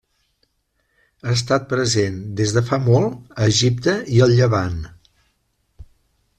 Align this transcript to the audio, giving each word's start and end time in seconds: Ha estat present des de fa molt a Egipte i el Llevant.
Ha 1.25 1.33
estat 1.33 1.67
present 1.73 2.17
des 2.41 2.55
de 2.57 2.65
fa 2.71 2.81
molt 2.87 3.37
a 3.37 3.47
Egipte 3.53 3.97
i 4.17 4.25
el 4.29 4.37
Llevant. 4.41 4.83